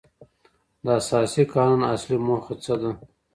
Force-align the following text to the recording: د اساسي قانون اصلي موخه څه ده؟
د 0.83 0.85
اساسي 0.99 1.43
قانون 1.53 1.81
اصلي 1.93 2.17
موخه 2.27 2.53
څه 2.63 2.73
ده؟ 2.81 2.91